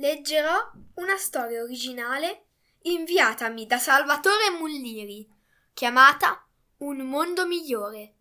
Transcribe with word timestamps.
leggerò 0.00 0.58
una 0.94 1.18
storia 1.18 1.62
originale 1.62 2.46
inviatami 2.82 3.66
da 3.66 3.76
Salvatore 3.76 4.48
Mulliri, 4.58 5.28
chiamata 5.74 6.48
Un 6.78 7.00
mondo 7.00 7.46
migliore. 7.46 8.14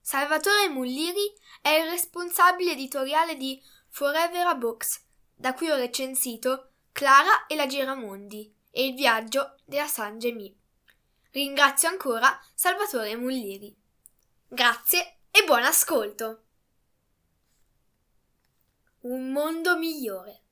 Salvatore 0.00 0.68
Mulliri 0.68 1.32
è 1.62 1.68
il 1.68 1.90
responsabile 1.90 2.72
editoriale 2.72 3.36
di 3.36 3.62
Forever 3.90 4.48
a 4.48 4.56
Books, 4.56 5.04
da 5.36 5.54
cui 5.54 5.70
ho 5.70 5.76
recensito 5.76 6.72
Clara 6.90 7.46
e 7.46 7.54
la 7.54 7.66
Giramondi 7.66 8.52
e 8.72 8.86
il 8.86 8.94
viaggio 8.96 9.54
della 9.64 9.86
San 9.86 10.18
Gemì. 10.18 10.52
Ringrazio 11.30 11.88
ancora 11.88 12.36
Salvatore 12.54 13.14
Mulliri. 13.14 13.72
Grazie 14.48 15.18
e 15.30 15.44
buon 15.44 15.62
ascolto. 15.62 16.42
Un 19.02 19.30
mondo 19.30 19.78
migliore. 19.78 20.42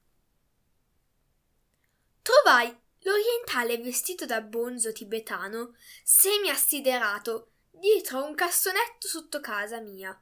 Trovai 2.26 2.76
l'orientale 3.02 3.78
vestito 3.78 4.26
da 4.26 4.40
bonzo 4.40 4.90
tibetano, 4.90 5.76
semi-assiderato, 6.02 7.52
dietro 7.70 8.18
a 8.18 8.22
un 8.24 8.34
cassonetto 8.34 9.06
sotto 9.06 9.38
casa 9.38 9.78
mia. 9.78 10.20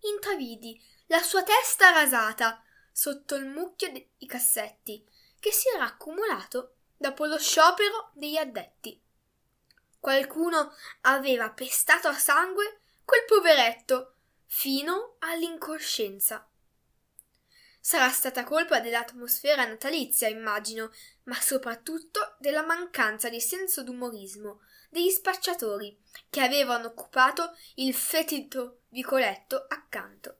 Intravidi 0.00 0.82
la 1.08 1.20
sua 1.20 1.42
testa 1.42 1.90
rasata 1.90 2.64
sotto 2.90 3.34
il 3.34 3.44
mucchio 3.44 3.92
dei 3.92 4.26
cassetti 4.26 5.06
che 5.38 5.52
si 5.52 5.68
era 5.68 5.84
accumulato 5.84 6.76
dopo 6.96 7.26
lo 7.26 7.36
sciopero 7.36 8.12
degli 8.14 8.38
addetti. 8.38 8.98
Qualcuno 10.00 10.72
aveva 11.02 11.50
pestato 11.50 12.08
a 12.08 12.14
sangue 12.14 12.80
quel 13.04 13.26
poveretto 13.26 14.14
fino 14.46 15.16
all'incoscienza. 15.18 16.48
Sarà 17.86 18.10
stata 18.10 18.42
colpa 18.42 18.80
dell'atmosfera 18.80 19.64
natalizia, 19.64 20.26
immagino, 20.26 20.90
ma 21.26 21.40
soprattutto 21.40 22.34
della 22.40 22.66
mancanza 22.66 23.28
di 23.28 23.40
senso 23.40 23.84
d'umorismo 23.84 24.62
degli 24.90 25.08
spacciatori 25.08 25.96
che 26.28 26.40
avevano 26.40 26.88
occupato 26.88 27.56
il 27.76 27.94
fetido 27.94 28.80
vicoletto 28.88 29.66
accanto. 29.68 30.38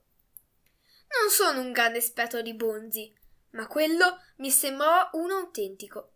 Non 1.21 1.31
sono 1.31 1.61
un 1.61 1.71
grande 1.71 1.99
esperto 1.99 2.41
di 2.41 2.53
bonzi, 2.53 3.15
ma 3.51 3.65
quello 3.67 4.23
mi 4.39 4.51
sembrò 4.51 5.09
uno 5.13 5.35
autentico. 5.37 6.15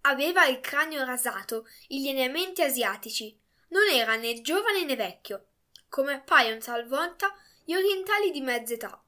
Aveva 0.00 0.46
il 0.46 0.60
cranio 0.60 1.04
rasato, 1.04 1.66
i 1.88 2.00
lineamenti 2.00 2.62
asiatici, 2.62 3.38
non 3.68 3.86
era 3.90 4.16
né 4.16 4.40
giovane 4.40 4.86
né 4.86 4.96
vecchio, 4.96 5.48
come 5.90 6.14
appaiono 6.14 6.56
talvolta 6.58 7.34
gli 7.66 7.74
orientali 7.74 8.30
di 8.30 8.40
mezza 8.40 8.72
età 8.72 9.03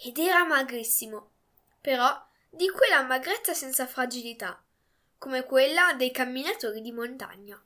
ed 0.00 0.18
era 0.18 0.44
magrissimo, 0.44 1.30
però 1.80 2.26
di 2.48 2.70
quella 2.70 3.02
magrezza 3.02 3.52
senza 3.52 3.86
fragilità, 3.86 4.62
come 5.18 5.44
quella 5.44 5.94
dei 5.94 6.12
camminatori 6.12 6.80
di 6.80 6.92
montagna. 6.92 7.60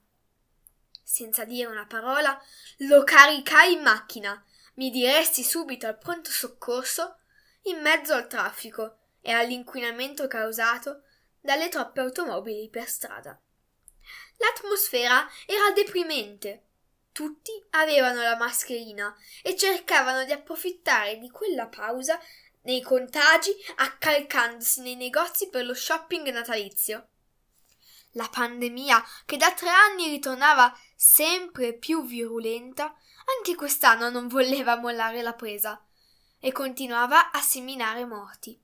Senza 1.02 1.44
dire 1.44 1.68
una 1.68 1.86
parola, 1.86 2.40
lo 2.78 3.04
caricai 3.04 3.74
in 3.74 3.82
macchina, 3.82 4.42
mi 4.74 4.90
diresti 4.90 5.42
subito 5.42 5.86
al 5.86 5.98
pronto 5.98 6.30
soccorso 6.30 7.18
in 7.64 7.80
mezzo 7.80 8.14
al 8.14 8.26
traffico 8.26 8.96
e 9.20 9.30
all'inquinamento 9.30 10.26
causato 10.26 11.02
dalle 11.40 11.68
troppe 11.68 12.00
automobili 12.00 12.68
per 12.70 12.88
strada. 12.88 13.38
L'atmosfera 14.38 15.28
era 15.46 15.70
deprimente. 15.72 16.64
Tutti 17.12 17.52
avevano 17.70 18.22
la 18.22 18.36
mascherina 18.36 19.14
e 19.42 19.54
cercavano 19.54 20.24
di 20.24 20.32
approfittare 20.32 21.18
di 21.18 21.30
quella 21.30 21.66
pausa 21.66 22.18
nei 22.62 22.80
contagi 22.80 23.54
accalcandosi 23.76 24.80
nei 24.80 24.96
negozi 24.96 25.50
per 25.50 25.66
lo 25.66 25.74
shopping 25.74 26.28
natalizio. 26.30 27.08
La 28.12 28.28
pandemia, 28.30 29.04
che 29.26 29.36
da 29.36 29.52
tre 29.52 29.68
anni 29.68 30.08
ritornava 30.08 30.74
sempre 30.96 31.74
più 31.74 32.04
virulenta, 32.06 32.94
anche 33.36 33.54
quest'anno 33.56 34.08
non 34.08 34.28
voleva 34.28 34.76
mollare 34.76 35.20
la 35.20 35.34
presa 35.34 35.84
e 36.40 36.50
continuava 36.50 37.30
a 37.30 37.40
seminare 37.40 38.06
morti. 38.06 38.58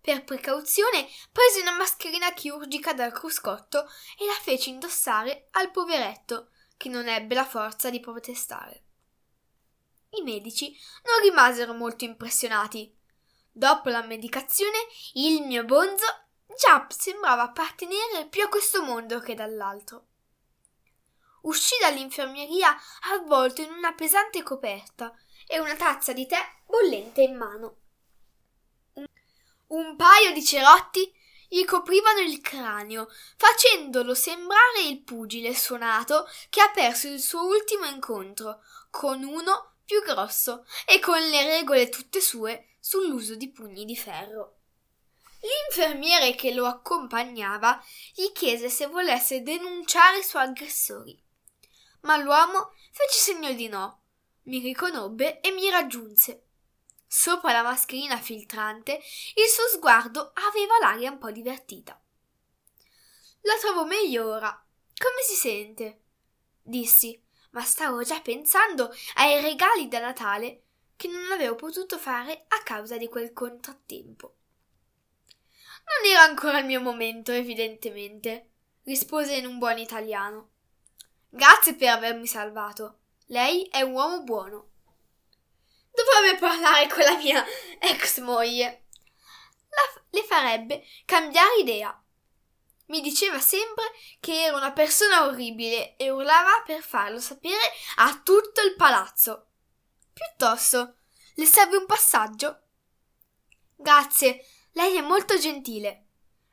Per 0.00 0.24
precauzione 0.24 1.08
prese 1.32 1.60
una 1.60 1.76
mascherina 1.76 2.32
chirurgica 2.32 2.92
dal 2.92 3.12
cruscotto 3.12 3.84
e 4.18 4.26
la 4.26 4.38
fece 4.40 4.70
indossare 4.70 5.48
al 5.52 5.70
poveretto 5.70 6.50
che 6.80 6.88
non 6.88 7.08
ebbe 7.08 7.34
la 7.34 7.44
forza 7.44 7.90
di 7.90 8.00
protestare. 8.00 8.84
I 10.12 10.22
medici 10.22 10.74
non 11.04 11.20
rimasero 11.28 11.74
molto 11.74 12.04
impressionati. 12.04 12.90
Dopo 13.52 13.90
la 13.90 14.02
medicazione, 14.02 14.78
il 15.12 15.42
mio 15.42 15.62
bonzo 15.64 16.06
già 16.56 16.86
sembrava 16.88 17.42
appartenere 17.42 18.28
più 18.30 18.42
a 18.44 18.48
questo 18.48 18.82
mondo 18.82 19.20
che 19.20 19.34
dall'altro. 19.34 20.06
Uscì 21.42 21.74
dall'infermieria 21.82 22.74
avvolto 23.12 23.60
in 23.60 23.72
una 23.72 23.92
pesante 23.92 24.42
coperta 24.42 25.14
e 25.46 25.58
una 25.58 25.76
tazza 25.76 26.14
di 26.14 26.26
tè 26.26 26.40
bollente 26.64 27.20
in 27.20 27.36
mano. 27.36 27.76
Un 29.66 29.96
paio 29.96 30.32
di 30.32 30.42
cerotti 30.42 31.12
gli 31.52 31.64
coprivano 31.64 32.20
il 32.20 32.40
cranio, 32.40 33.08
facendolo 33.36 34.14
sembrare 34.14 34.82
il 34.86 35.02
pugile 35.02 35.52
suonato 35.52 36.28
che 36.48 36.60
ha 36.60 36.70
perso 36.70 37.08
il 37.08 37.20
suo 37.20 37.44
ultimo 37.44 37.86
incontro 37.86 38.62
con 38.88 39.24
uno 39.24 39.78
più 39.84 40.00
grosso 40.02 40.64
e 40.86 41.00
con 41.00 41.18
le 41.18 41.44
regole 41.44 41.88
tutte 41.88 42.20
sue 42.20 42.76
sull'uso 42.78 43.34
di 43.34 43.50
pugni 43.50 43.84
di 43.84 43.96
ferro. 43.96 44.58
L'infermiere 45.40 46.36
che 46.36 46.54
lo 46.54 46.66
accompagnava 46.66 47.82
gli 48.14 48.30
chiese 48.30 48.68
se 48.68 48.86
volesse 48.86 49.42
denunciare 49.42 50.18
i 50.18 50.22
suoi 50.22 50.44
aggressori. 50.44 51.20
Ma 52.02 52.16
l'uomo 52.16 52.74
fece 52.92 53.18
segno 53.18 53.52
di 53.54 53.66
no, 53.66 54.02
mi 54.44 54.60
riconobbe 54.60 55.40
e 55.40 55.50
mi 55.50 55.68
raggiunse. 55.68 56.49
Sopra 57.12 57.50
la 57.50 57.62
mascherina 57.62 58.18
filtrante 58.18 58.92
il 58.92 59.48
suo 59.48 59.66
sguardo 59.74 60.30
aveva 60.32 60.78
l'aria 60.80 61.10
un 61.10 61.18
po' 61.18 61.32
divertita. 61.32 62.00
La 63.40 63.54
trovo 63.60 63.84
meglio 63.84 64.28
ora. 64.28 64.48
Come 64.96 65.22
si 65.26 65.34
sente? 65.34 66.02
dissi, 66.62 67.20
ma 67.50 67.62
stavo 67.62 68.04
già 68.04 68.20
pensando 68.20 68.94
ai 69.16 69.40
regali 69.40 69.88
da 69.88 69.98
Natale 69.98 70.62
che 70.94 71.08
non 71.08 71.32
avevo 71.32 71.56
potuto 71.56 71.98
fare 71.98 72.44
a 72.46 72.62
causa 72.62 72.96
di 72.96 73.08
quel 73.08 73.32
contrattempo. 73.32 74.36
Non 75.84 76.12
era 76.12 76.22
ancora 76.22 76.60
il 76.60 76.66
mio 76.66 76.80
momento, 76.80 77.32
evidentemente, 77.32 78.50
rispose 78.84 79.34
in 79.34 79.46
un 79.46 79.58
buon 79.58 79.78
italiano. 79.78 80.50
Grazie 81.28 81.74
per 81.74 81.88
avermi 81.88 82.28
salvato. 82.28 82.98
Lei 83.26 83.64
è 83.64 83.80
un 83.80 83.94
uomo 83.94 84.22
buono. 84.22 84.69
Dovrebbe 86.04 86.38
parlare 86.38 86.88
con 86.88 87.02
la 87.02 87.16
mia 87.16 87.44
ex 87.78 88.20
moglie. 88.20 88.86
La, 89.68 90.02
le 90.10 90.22
farebbe 90.24 90.84
cambiare 91.04 91.60
idea. 91.60 92.02
Mi 92.86 93.00
diceva 93.00 93.38
sempre 93.38 93.84
che 94.18 94.44
era 94.44 94.56
una 94.56 94.72
persona 94.72 95.24
orribile 95.24 95.96
e 95.96 96.10
urlava 96.10 96.62
per 96.64 96.82
farlo 96.82 97.20
sapere 97.20 97.70
a 97.96 98.20
tutto 98.22 98.62
il 98.62 98.74
palazzo. 98.74 99.46
Piuttosto, 100.12 100.96
le 101.34 101.46
serve 101.46 101.76
un 101.76 101.86
passaggio? 101.86 102.62
Grazie, 103.76 104.44
lei 104.72 104.96
è 104.96 105.00
molto 105.00 105.38
gentile. 105.38 106.06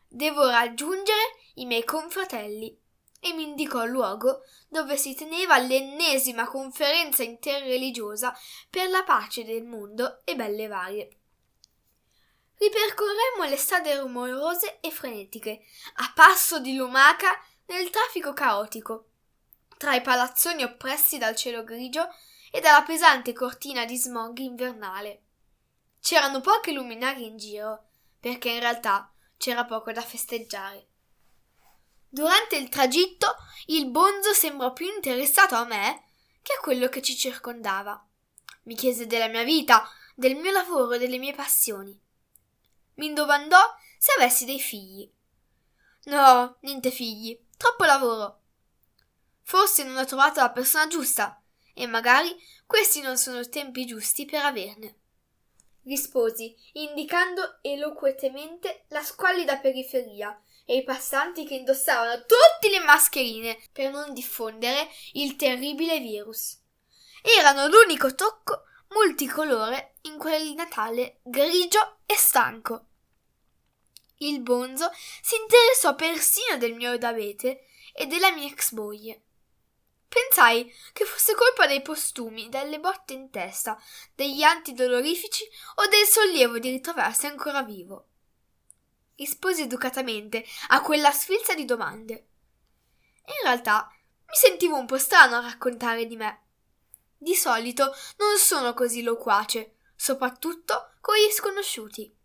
Devo 0.08 0.48
raggiungere 0.48 1.20
i 1.56 1.66
miei 1.66 1.84
confratelli 1.84 2.80
e 3.20 3.34
mi 3.34 3.44
indicò 3.44 3.84
il 3.84 3.92
luogo 3.92 4.42
dove 4.68 4.98
si 4.98 5.16
teneva 5.16 5.58
l'ennesima 5.58 6.48
conferenza 6.48 7.24
interreligiosa 7.24 8.38
per 8.70 8.90
la 8.90 9.04
pace 9.04 9.44
del 9.44 9.64
mondo 9.64 10.22
e 10.24 10.36
belle 10.36 10.68
varie. 10.68 11.10
Ripercorremmo 12.58 13.48
le 13.48 13.58
strade 13.58 14.00
rumorose 14.00 14.80
e 14.80 14.90
frenetiche, 14.90 15.62
a 15.96 16.12
passo 16.16 16.60
di 16.60 16.76
lumaca 16.76 17.40
nel 17.68 17.90
traffico 17.90 18.34
caotico, 18.34 19.10
tra 19.78 19.94
i 19.94 20.02
palazzoni 20.02 20.64
oppressi 20.64 21.18
dal 21.18 21.36
cielo 21.36 21.64
grigio 21.64 22.08
e 22.52 22.60
dalla 22.60 22.82
pesante 22.82 23.34
cortina 23.34 23.86
di 23.86 23.96
smog 23.96 24.40
invernale. 24.40 25.22
C'erano 26.00 26.42
poche 26.42 26.72
luminarie 26.72 27.28
in 27.28 27.38
giro, 27.38 27.90
perché 28.20 28.50
in 28.50 28.60
realtà 28.60 29.12
c'era 29.38 29.66
poco 29.66 29.92
da 29.92 30.02
festeggiare. 30.02 30.88
Durante 32.18 32.56
il 32.56 32.68
tragitto 32.68 33.36
il 33.68 33.92
bonzo 33.92 34.34
sembrò 34.34 34.74
più 34.74 34.88
interessato 34.88 35.54
a 35.54 35.66
me 35.66 36.06
che 36.42 36.54
a 36.54 36.60
quello 36.62 36.90
che 36.90 37.04
ci 37.04 37.16
circondava. 37.16 38.04
Mi 38.64 38.74
chiese 38.74 39.06
della 39.06 39.28
mia 39.28 39.44
vita, 39.44 39.88
del 40.16 40.36
mio 40.36 40.50
lavoro 40.50 40.94
e 40.94 40.98
delle 40.98 41.20
mie 41.20 41.36
passioni. 41.36 41.96
Mi 42.96 43.14
domandò 43.14 43.60
se 44.00 44.14
avessi 44.18 44.46
dei 44.46 44.60
figli. 44.60 45.08
No, 46.06 46.58
niente 46.62 46.90
figli, 46.90 47.40
troppo 47.56 47.84
lavoro. 47.84 48.42
Forse 49.44 49.84
non 49.84 49.98
ho 49.98 50.06
trovato 50.06 50.40
la 50.40 50.50
persona 50.50 50.88
giusta 50.88 51.40
e 51.76 51.86
magari 51.86 52.36
questi 52.66 53.00
non 53.00 53.20
sono 53.20 53.42
i 53.42 53.50
tempi 53.50 53.86
giusti 53.86 54.26
per 54.26 54.44
averne. 54.44 55.02
Risposi, 55.84 56.56
indicando 56.74 57.60
eloquentemente 57.62 58.86
la 58.88 59.04
squallida 59.04 59.60
periferia 59.60 60.36
e 60.70 60.76
i 60.76 60.84
passanti 60.84 61.46
che 61.46 61.56
indossavano 61.56 62.26
tutte 62.26 62.70
le 62.70 62.82
mascherine 62.82 63.58
per 63.72 63.90
non 63.90 64.14
diffondere 64.14 64.90
il 65.14 65.38
terribile 65.38 66.00
virus. 66.00 66.60
Erano 67.22 67.68
l'unico 67.68 68.14
tocco 68.14 68.64
multicolore 68.90 69.96
in 70.02 70.18
quel 70.18 70.54
Natale 70.56 71.22
grigio 71.24 72.00
e 72.06 72.16
stanco. 72.16 72.86
Il 74.18 74.42
bonzo 74.42 74.92
si 75.22 75.36
interessò 75.36 75.96
persino 75.96 76.58
del 76.58 76.74
mio 76.74 76.98
d'abete 76.98 77.68
e 77.94 78.06
della 78.06 78.32
mia 78.32 78.50
ex 78.50 78.74
moglie. 78.74 79.22
Pensai 80.10 80.70
che 80.92 81.06
fosse 81.06 81.34
colpa 81.34 81.66
dei 81.66 81.82
postumi, 81.82 82.50
delle 82.50 82.80
botte 82.80 83.14
in 83.14 83.30
testa, 83.30 83.82
degli 84.14 84.44
antidolorifici 84.44 85.48
o 85.76 85.88
del 85.88 86.06
sollievo 86.06 86.60
di 86.60 86.72
ritrovarsi 86.72 87.26
ancora 87.26 87.64
vivo 87.64 88.08
risposi 89.18 89.64
educatamente 89.64 90.46
a 90.70 90.82
quella 90.82 91.12
sfilza 91.12 91.54
di 91.54 91.66
domande. 91.66 92.28
In 93.26 93.44
realtà 93.44 93.92
mi 93.92 94.36
sentivo 94.36 94.78
un 94.78 94.86
po' 94.86 94.98
strano 94.98 95.38
a 95.38 95.42
raccontare 95.42 96.06
di 96.06 96.16
me. 96.16 96.44
Di 97.18 97.34
solito 97.34 97.94
non 98.18 98.38
sono 98.38 98.74
così 98.74 99.02
loquace, 99.02 99.78
soprattutto 99.96 100.94
con 101.02 101.16
gli 101.16 101.32
sconosciuti. 101.32 102.16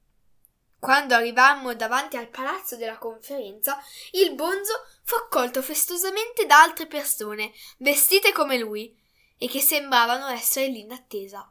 Quando 0.79 1.15
arrivammo 1.15 1.75
davanti 1.75 2.17
al 2.17 2.29
palazzo 2.29 2.77
della 2.77 2.99
conferenza, 2.99 3.81
il 4.12 4.35
bonzo 4.35 4.73
fu 5.05 5.15
accolto 5.15 5.62
festosamente 5.62 6.44
da 6.44 6.61
altre 6.61 6.87
persone, 6.87 7.53
vestite 7.79 8.33
come 8.33 8.59
lui, 8.59 8.99
e 9.39 9.49
che 9.49 9.61
sembravano 9.61 10.27
essere 10.27 10.67
lì 10.67 10.81
in 10.81 10.93
attesa. 10.93 11.50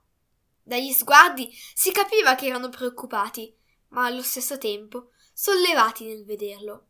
Dagli 0.62 0.92
sguardi 0.92 1.50
si 1.74 1.92
capiva 1.92 2.36
che 2.36 2.48
erano 2.48 2.70
preoccupati, 2.70 3.54
ma 3.90 4.06
allo 4.06 4.22
stesso 4.22 4.58
tempo 4.58 5.12
sollevati 5.42 6.06
nel 6.06 6.24
vederlo. 6.24 6.90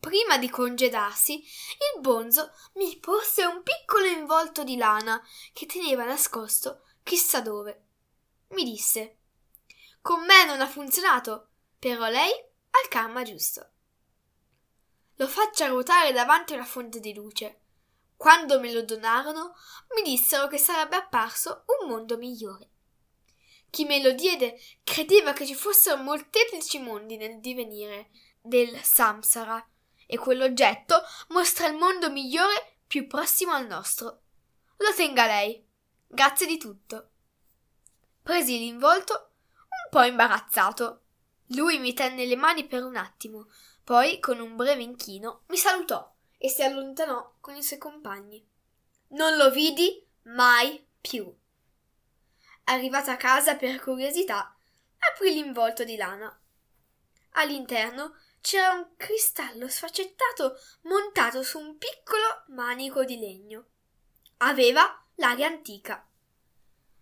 Prima 0.00 0.36
di 0.36 0.50
congedarsi, 0.50 1.34
il 1.34 2.00
bonzo 2.00 2.50
mi 2.74 2.98
porse 2.98 3.44
un 3.44 3.62
piccolo 3.62 4.04
involto 4.06 4.64
di 4.64 4.76
lana 4.76 5.24
che 5.52 5.64
teneva 5.64 6.04
nascosto 6.04 6.82
chissà 7.04 7.40
dove. 7.40 7.84
Mi 8.48 8.64
disse: 8.64 9.18
Con 10.00 10.24
me 10.24 10.44
non 10.44 10.60
ha 10.60 10.66
funzionato, 10.66 11.50
però 11.78 12.08
lei 12.08 12.32
ha 12.32 12.80
il 12.82 12.88
karma 12.88 13.22
giusto. 13.22 13.70
Lo 15.14 15.28
faccia 15.28 15.68
ruotare 15.68 16.10
davanti 16.10 16.54
alla 16.54 16.64
fonte 16.64 16.98
di 16.98 17.14
luce. 17.14 17.60
Quando 18.16 18.58
me 18.58 18.72
lo 18.72 18.82
donarono, 18.82 19.54
mi 19.94 20.02
dissero 20.02 20.48
che 20.48 20.58
sarebbe 20.58 20.96
apparso 20.96 21.62
un 21.80 21.88
mondo 21.88 22.16
migliore. 22.16 22.70
Chi 23.76 23.84
me 23.84 24.00
lo 24.00 24.12
diede 24.12 24.58
credeva 24.82 25.34
che 25.34 25.44
ci 25.44 25.54
fossero 25.54 25.98
molteplici 25.98 26.78
mondi 26.78 27.18
nel 27.18 27.40
divenire 27.40 28.08
del 28.40 28.74
samsara 28.82 29.62
e 30.06 30.16
quell'oggetto 30.16 31.02
mostra 31.28 31.66
il 31.66 31.76
mondo 31.76 32.10
migliore 32.10 32.78
più 32.86 33.06
prossimo 33.06 33.52
al 33.52 33.66
nostro. 33.66 34.22
Lo 34.78 34.94
tenga 34.94 35.26
lei. 35.26 35.62
Grazie 36.06 36.46
di 36.46 36.56
tutto. 36.56 37.10
Presi 38.22 38.56
l'involto 38.58 39.32
un 39.58 39.90
po' 39.90 40.04
imbarazzato. 40.04 41.02
Lui 41.48 41.78
mi 41.78 41.92
tenne 41.92 42.24
le 42.24 42.36
mani 42.36 42.64
per 42.64 42.82
un 42.82 42.96
attimo, 42.96 43.48
poi 43.84 44.18
con 44.20 44.40
un 44.40 44.56
breve 44.56 44.84
inchino 44.84 45.42
mi 45.48 45.58
salutò 45.58 46.14
e 46.38 46.48
si 46.48 46.62
allontanò 46.62 47.34
con 47.42 47.54
i 47.54 47.62
suoi 47.62 47.78
compagni. 47.78 48.42
Non 49.08 49.36
lo 49.36 49.50
vidi 49.50 50.02
mai 50.22 50.82
più. 50.98 51.30
Arrivata 52.68 53.12
a 53.12 53.16
casa 53.16 53.54
per 53.54 53.80
curiosità, 53.80 54.52
aprì 54.98 55.32
l'involto 55.32 55.84
di 55.84 55.96
lana. 55.96 56.36
All'interno 57.32 58.16
c'era 58.40 58.72
un 58.72 58.96
cristallo 58.96 59.68
sfaccettato 59.68 60.58
montato 60.82 61.44
su 61.44 61.60
un 61.60 61.78
piccolo 61.78 62.44
manico 62.48 63.04
di 63.04 63.18
legno. 63.18 63.66
Aveva 64.38 65.00
l'aria 65.16 65.46
antica. 65.46 66.08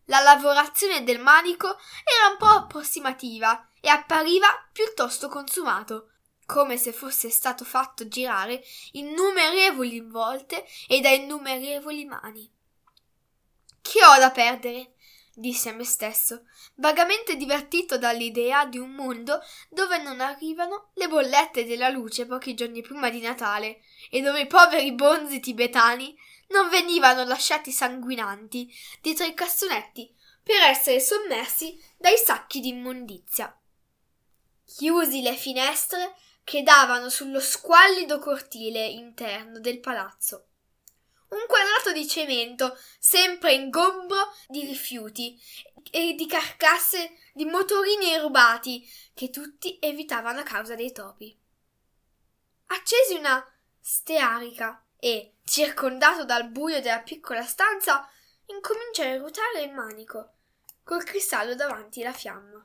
La 0.07 0.21
lavorazione 0.21 1.03
del 1.03 1.19
manico 1.19 1.69
era 1.69 2.31
un 2.31 2.37
po' 2.37 2.45
approssimativa 2.45 3.71
e 3.81 3.89
appariva 3.89 4.69
piuttosto 4.71 5.29
consumato, 5.29 6.11
come 6.45 6.77
se 6.77 6.93
fosse 6.93 7.31
stato 7.31 7.65
fatto 7.65 8.07
girare 8.07 8.63
innumerevoli 8.93 10.01
volte 10.01 10.67
e 10.89 11.01
da 11.01 11.09
innumerevoli 11.09 12.05
mani. 12.05 12.53
Che 13.81 14.05
ho 14.05 14.19
da 14.19 14.31
perdere? 14.31 14.94
Disse 15.35 15.69
a 15.69 15.73
me 15.73 15.85
stesso, 15.85 16.47
vagamente 16.77 17.37
divertito 17.37 17.99
dall'idea 17.99 18.67
di 18.67 18.79
un 18.79 18.91
mondo 18.91 19.41
dove 19.69 20.01
non 20.03 20.21
arrivano 20.21 20.91
le 20.95 21.09
bollette 21.09 21.65
della 21.65 21.89
luce 21.89 22.27
pochi 22.27 22.55
giorni 22.55 22.83
prima 22.83 23.11
di 23.11 23.21
Natale 23.21 23.81
e 24.11 24.21
dove 24.21 24.43
i 24.43 24.47
poveri 24.47 24.93
bonzi 24.93 25.41
tibetani 25.41 26.17
non 26.49 26.69
venivano 26.69 27.25
lasciati 27.25 27.73
sanguinanti 27.73 28.73
dietro 29.01 29.25
i 29.27 29.35
cassonetti 29.35 30.15
per 30.43 30.61
essere 30.63 31.01
sommersi 31.01 31.83
dai 31.97 32.17
sacchi 32.17 32.61
di 32.61 32.69
immondizia. 32.69 33.57
Chiusi 34.65 35.23
le 35.23 35.35
finestre 35.35 36.15
che 36.45 36.63
davano 36.63 37.09
sullo 37.09 37.41
squallido 37.41 38.19
cortile 38.19 38.85
interno 38.85 39.59
del 39.59 39.81
palazzo 39.81 40.49
un 41.35 41.47
quadrato 41.47 41.93
di 41.93 42.07
cemento, 42.07 42.79
sempre 42.99 43.55
ingombro 43.55 44.33
di 44.47 44.65
rifiuti 44.65 45.39
e 45.91 46.15
di 46.15 46.27
carcasse 46.27 47.19
di 47.33 47.45
motorini 47.45 48.17
rubati 48.19 48.89
che 49.13 49.31
tutti 49.31 49.79
evitavano 49.81 50.41
a 50.41 50.45
causa 50.45 50.75
dei 50.75 50.93
topi. 50.93 51.37
Accesi 52.67 53.15
una 53.15 53.45
stearica 53.81 54.85
e, 54.99 55.35
circondato 55.45 56.25
dal 56.25 56.49
buio 56.49 56.81
della 56.81 57.01
piccola 57.01 57.43
stanza, 57.43 58.09
incominciai 58.47 59.13
a 59.13 59.19
ruotare 59.19 59.63
il 59.63 59.73
manico, 59.73 60.33
col 60.85 61.05
cristallo 61.05 61.55
davanti 61.55 62.03
la 62.03 62.13
fiamma. 62.13 62.65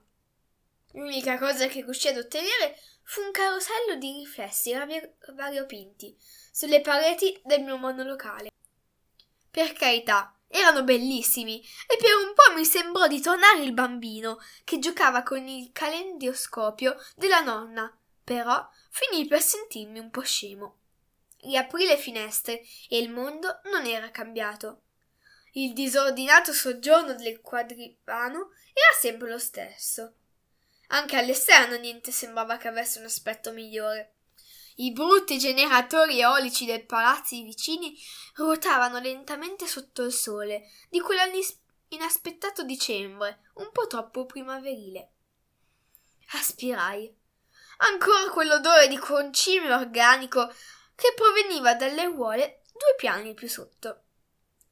L'unica 0.94 1.38
cosa 1.38 1.68
che 1.68 1.82
riuscì 1.82 2.08
ad 2.08 2.18
ottenere 2.18 2.80
fu 3.04 3.22
un 3.22 3.32
carosello 3.32 3.96
di 3.96 4.12
riflessi 4.20 4.74
variopinti 5.34 6.16
sulle 6.52 6.82
pareti 6.82 7.40
del 7.44 7.62
mio 7.62 7.78
monolocale. 7.78 8.50
Per 9.60 9.74
carità, 9.74 10.34
erano 10.48 10.86
bellissimi 10.86 11.62
e 11.62 11.98
per 11.98 12.16
un 12.16 12.34
po' 12.34 12.56
mi 12.56 12.64
sembrò 12.64 13.08
di 13.08 13.20
tornare 13.20 13.62
il 13.62 13.74
bambino 13.74 14.40
che 14.64 14.80
giocava 14.80 15.22
con 15.22 15.46
il 15.50 15.74
calendoscopio 15.74 16.96
della 17.18 17.42
nonna, 17.42 17.94
però 18.24 18.66
finì 18.90 19.28
per 19.28 19.42
sentirmi 19.42 20.00
un 20.00 20.12
po' 20.12 20.22
scemo. 20.22 20.78
Riaprì 21.42 21.86
le 21.86 21.98
finestre 21.98 22.62
e 22.88 23.00
il 23.00 23.10
mondo 23.10 23.60
non 23.66 23.86
era 23.86 24.10
cambiato. 24.12 24.84
Il 25.52 25.74
disordinato 25.74 26.54
soggiorno 26.54 27.14
del 27.16 27.42
quadrivano 27.42 28.52
era 28.72 28.98
sempre 28.98 29.30
lo 29.30 29.40
stesso. 29.40 30.14
Anche 30.88 31.18
all'esterno 31.18 31.76
niente 31.76 32.12
sembrava 32.12 32.56
che 32.56 32.70
avesse 32.70 33.00
un 33.00 33.06
aspetto 33.06 33.52
migliore. 33.52 34.19
I 34.82 34.94
brutti 34.94 35.38
generatori 35.38 36.22
eolici 36.22 36.66
dei 36.66 36.86
palazzi 36.86 37.44
vicini 37.44 38.00
ruotavano 38.36 39.00
lentamente 39.00 39.68
sotto 39.68 40.04
il 40.04 40.14
sole 40.14 40.70
di 40.90 41.02
quell'inaspettato 41.02 42.64
dicembre, 42.64 43.52
un 43.56 43.72
po' 43.74 43.88
troppo 43.88 44.26
primaverile. 44.26 45.12
Aspirai. 46.32 47.14
ancora 47.80 48.30
quell'odore 48.30 48.88
di 48.88 48.98
concime 48.98 49.74
organico 49.74 50.48
che 50.96 51.14
proveniva 51.14 51.76
dalle 51.76 52.04
aiuole 52.04 52.62
due 52.72 52.96
piani 52.96 53.34
più 53.34 53.50
sotto. 53.50 54.04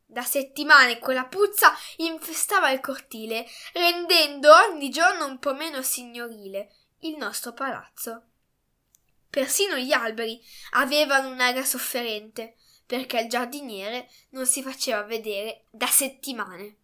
Da 0.06 0.24
settimane 0.24 1.00
quella 1.00 1.26
puzza 1.26 1.76
infestava 1.98 2.72
il 2.72 2.80
cortile, 2.80 3.46
rendendo 3.74 4.54
ogni 4.54 4.90
giorno 4.90 5.26
un 5.26 5.38
po' 5.38 5.54
meno 5.54 5.82
signorile 5.82 6.74
il 7.00 7.18
nostro 7.18 7.52
palazzo. 7.52 8.22
Persino 9.38 9.76
gli 9.76 9.92
alberi 9.92 10.44
avevano 10.72 11.30
un'aria 11.30 11.64
sofferente, 11.64 12.56
perché 12.88 13.20
il 13.20 13.30
giardiniere 13.30 14.10
non 14.30 14.48
si 14.48 14.64
faceva 14.64 15.04
vedere 15.04 15.66
da 15.70 15.86
settimane. 15.86 16.78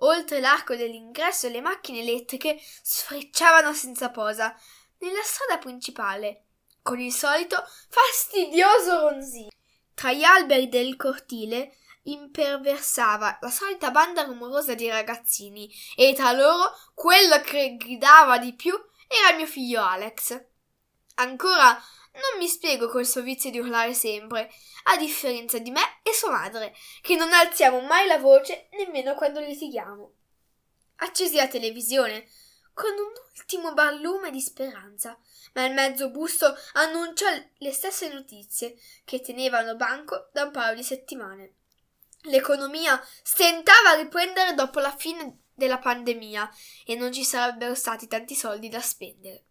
Oltre 0.00 0.38
l'arco 0.38 0.76
dell'ingresso 0.76 1.48
le 1.48 1.62
macchine 1.62 2.00
elettriche 2.00 2.60
sfrecciavano 2.82 3.72
senza 3.72 4.10
posa 4.10 4.54
nella 4.98 5.22
strada 5.22 5.56
principale, 5.56 6.42
con 6.82 7.00
il 7.00 7.10
solito 7.10 7.64
fastidioso 7.88 9.08
ronzio. 9.08 9.48
Tra 9.94 10.12
gli 10.12 10.24
alberi 10.24 10.68
del 10.68 10.94
cortile 10.96 11.78
imperversava 12.02 13.38
la 13.40 13.48
solita 13.48 13.90
banda 13.90 14.24
rumorosa 14.24 14.74
di 14.74 14.90
ragazzini 14.90 15.74
e 15.96 16.12
tra 16.12 16.32
loro 16.32 16.70
quello 16.92 17.40
che 17.40 17.76
gridava 17.78 18.36
di 18.36 18.52
più 18.52 18.78
era 19.08 19.34
mio 19.34 19.46
figlio 19.46 19.82
Alex. 19.82 20.50
Ancora 21.22 21.80
non 22.14 22.38
mi 22.38 22.48
spiego 22.48 22.88
quel 22.88 23.06
suo 23.06 23.22
vizio 23.22 23.50
di 23.50 23.60
urlare 23.60 23.94
sempre, 23.94 24.50
a 24.84 24.96
differenza 24.96 25.58
di 25.58 25.70
me 25.70 26.00
e 26.02 26.12
sua 26.12 26.30
madre, 26.30 26.74
che 27.00 27.14
non 27.14 27.32
alziamo 27.32 27.80
mai 27.80 28.08
la 28.08 28.18
voce 28.18 28.68
nemmeno 28.72 29.14
quando 29.14 29.38
litighiamo. 29.38 30.12
Accesi 30.96 31.36
la 31.36 31.46
televisione 31.46 32.28
con 32.74 32.90
un 32.90 33.12
ultimo 33.38 33.72
barlume 33.72 34.32
di 34.32 34.40
speranza, 34.40 35.16
ma 35.54 35.64
il 35.64 35.74
mezzo 35.74 36.10
busto 36.10 36.52
annunciò 36.72 37.26
le 37.58 37.72
stesse 37.72 38.12
notizie 38.12 38.76
che 39.04 39.20
tenevano 39.20 39.76
banco 39.76 40.28
da 40.32 40.42
un 40.44 40.50
paio 40.50 40.74
di 40.74 40.82
settimane. 40.82 41.54
L'economia 42.22 43.00
stentava 43.22 43.90
a 43.90 43.96
riprendere 43.96 44.54
dopo 44.54 44.80
la 44.80 44.94
fine 44.94 45.42
della 45.54 45.78
pandemia 45.78 46.50
e 46.84 46.96
non 46.96 47.12
ci 47.12 47.22
sarebbero 47.22 47.76
stati 47.76 48.08
tanti 48.08 48.34
soldi 48.34 48.68
da 48.68 48.80
spendere. 48.80 49.44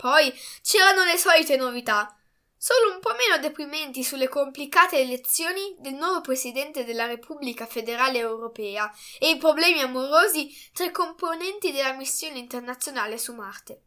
Poi 0.00 0.32
c'erano 0.62 1.04
le 1.04 1.18
solite 1.18 1.56
novità, 1.56 2.16
solo 2.56 2.94
un 2.94 3.00
po' 3.00 3.12
meno 3.16 3.36
deprimenti 3.36 4.02
sulle 4.02 4.28
complicate 4.28 4.96
elezioni 4.96 5.76
del 5.78 5.92
nuovo 5.92 6.22
presidente 6.22 6.86
della 6.86 7.04
Repubblica 7.04 7.66
federale 7.66 8.16
europea 8.16 8.90
e 9.18 9.28
i 9.28 9.36
problemi 9.36 9.82
amorosi 9.82 10.50
tra 10.72 10.86
i 10.86 10.90
componenti 10.90 11.70
della 11.70 11.92
missione 11.92 12.38
internazionale 12.38 13.18
su 13.18 13.34
Marte. 13.34 13.82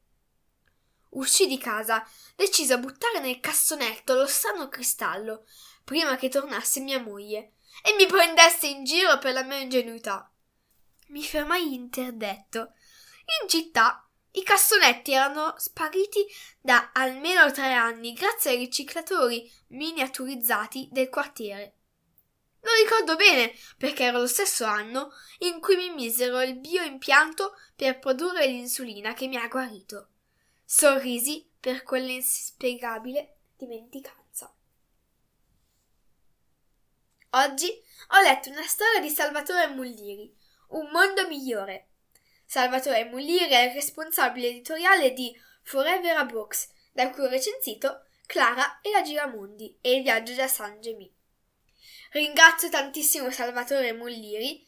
Uscì 1.13 1.47
di 1.47 1.57
casa, 1.57 2.07
deciso 2.35 2.75
a 2.75 2.77
buttare 2.77 3.19
nel 3.19 3.39
cassonetto 3.39 4.13
lo 4.13 4.27
strano 4.27 4.69
cristallo, 4.69 5.47
prima 5.83 6.15
che 6.15 6.29
tornasse 6.29 6.79
mia 6.81 6.99
moglie, 6.99 7.53
e 7.83 7.95
mi 7.97 8.05
prendesse 8.05 8.67
in 8.67 8.83
giro 8.83 9.17
per 9.17 9.33
la 9.33 9.41
mia 9.41 9.57
ingenuità. 9.57 10.31
Mi 11.07 11.23
fermai 11.23 11.73
interdetto. 11.73 12.73
In 13.41 13.49
città 13.49 14.02
i 14.35 14.43
cassonetti 14.43 15.13
erano 15.13 15.53
spariti 15.57 16.25
da 16.59 16.91
almeno 16.93 17.51
tre 17.51 17.73
anni 17.73 18.13
grazie 18.13 18.51
ai 18.51 18.57
riciclatori 18.57 19.51
miniaturizzati 19.67 20.89
del 20.91 21.09
quartiere. 21.09 21.75
Lo 22.61 22.71
ricordo 22.81 23.15
bene 23.15 23.53
perché 23.77 24.05
era 24.05 24.17
lo 24.17 24.27
stesso 24.27 24.65
anno 24.65 25.11
in 25.39 25.59
cui 25.59 25.75
mi 25.75 25.89
misero 25.89 26.41
il 26.41 26.57
bioimpianto 26.57 27.55
per 27.75 27.99
produrre 27.99 28.47
l'insulina 28.47 29.13
che 29.13 29.27
mi 29.27 29.35
ha 29.35 29.47
guarito. 29.47 30.09
Sorrisi 30.63 31.47
per 31.59 31.83
quell'inspiegabile 31.83 33.35
dimenticanza. 33.57 34.51
Oggi 37.31 37.67
ho 38.09 38.21
letto 38.21 38.49
una 38.49 38.63
storia 38.63 38.99
di 38.99 39.09
Salvatore 39.09 39.67
Mulliri, 39.67 40.35
Un 40.69 40.89
mondo 40.89 41.27
migliore. 41.27 41.89
Salvatore 42.53 43.05
Mulliri 43.05 43.49
è 43.49 43.61
il 43.63 43.73
responsabile 43.73 44.49
editoriale 44.49 45.11
di 45.13 45.35
Forever 45.63 46.17
a 46.17 46.25
Books, 46.25 46.69
da 46.91 47.09
cui 47.09 47.23
ho 47.23 47.27
recensito 47.27 48.05
Clara 48.27 48.79
e 48.81 48.91
la 48.91 49.01
Giramondi 49.01 49.75
e 49.81 49.95
il 49.95 50.03
viaggio 50.03 50.35
da 50.35 50.47
San 50.47 50.79
Gemì. 50.79 51.11
Ringrazio 52.11 52.69
tantissimo 52.69 53.31
Salvatore 53.31 53.91
Mulliri. 53.93 54.63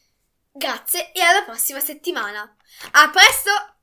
Grazie 0.52 1.12
e 1.12 1.22
alla 1.22 1.44
prossima 1.44 1.80
settimana. 1.80 2.58
A 2.94 3.10
presto! 3.12 3.75